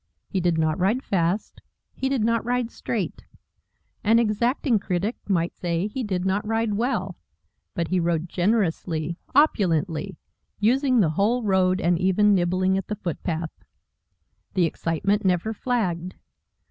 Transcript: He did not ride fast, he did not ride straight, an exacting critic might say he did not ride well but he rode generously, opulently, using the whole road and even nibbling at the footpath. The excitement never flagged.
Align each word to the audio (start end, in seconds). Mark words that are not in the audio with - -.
He 0.29 0.39
did 0.41 0.57
not 0.57 0.79
ride 0.79 1.03
fast, 1.03 1.61
he 1.93 2.09
did 2.09 2.23
not 2.23 2.43
ride 2.43 2.71
straight, 2.71 3.23
an 4.03 4.17
exacting 4.17 4.79
critic 4.79 5.15
might 5.29 5.55
say 5.55 5.85
he 5.85 6.01
did 6.03 6.25
not 6.25 6.43
ride 6.43 6.73
well 6.73 7.17
but 7.75 7.89
he 7.89 7.99
rode 7.99 8.27
generously, 8.27 9.19
opulently, 9.35 10.17
using 10.59 11.01
the 11.01 11.09
whole 11.11 11.43
road 11.43 11.79
and 11.79 11.99
even 11.99 12.33
nibbling 12.33 12.79
at 12.79 12.87
the 12.87 12.95
footpath. 12.95 13.51
The 14.55 14.65
excitement 14.65 15.23
never 15.23 15.53
flagged. 15.53 16.15